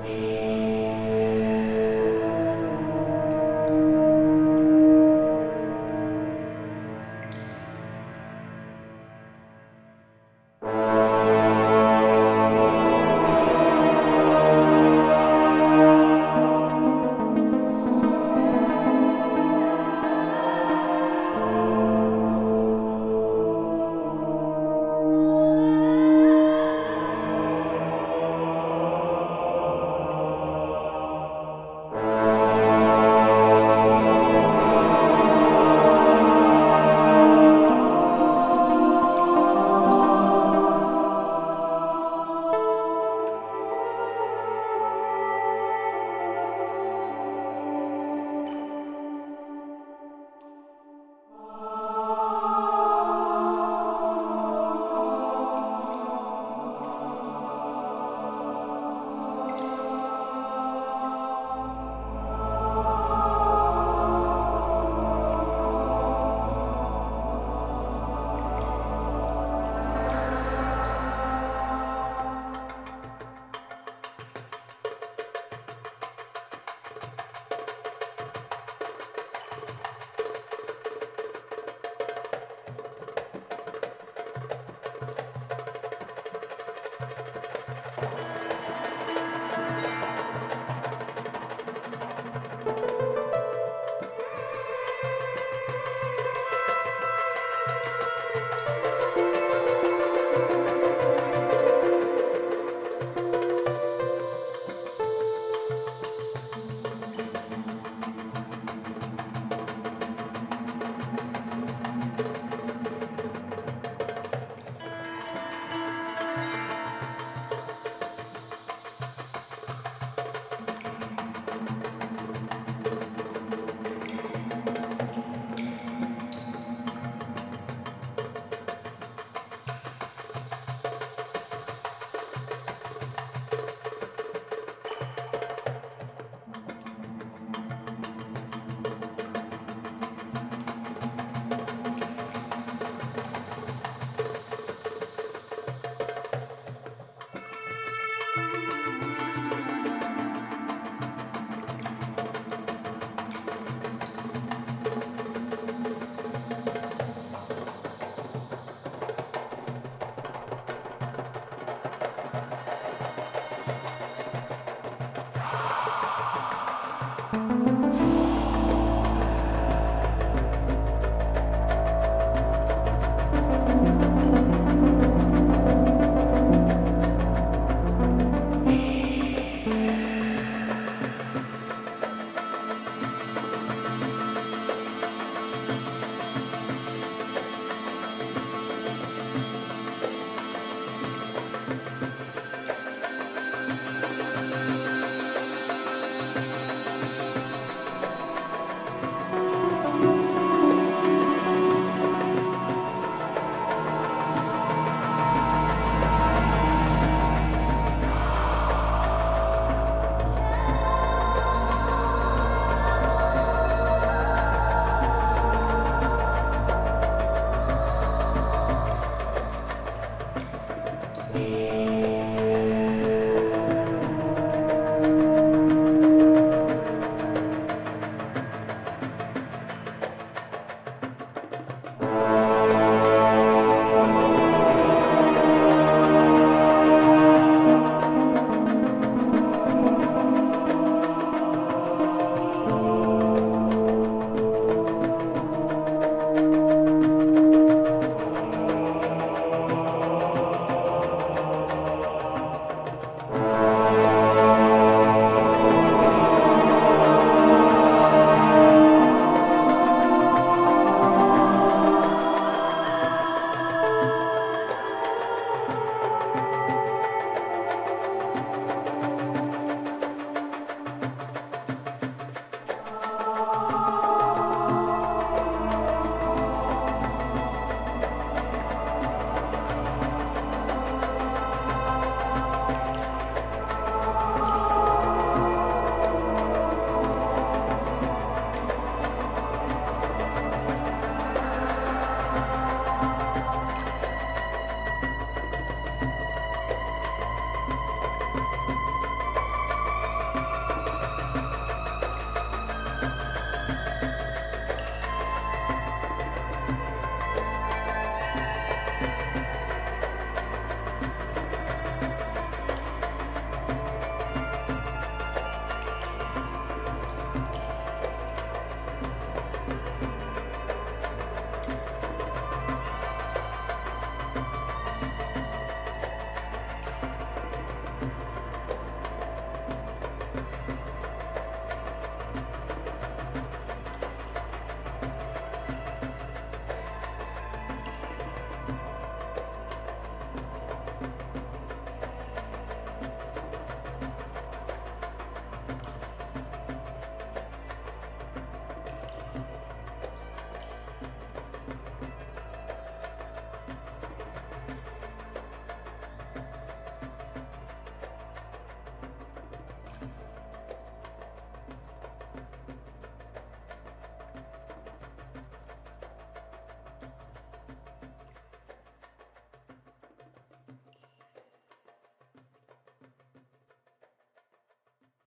[0.00, 0.57] Música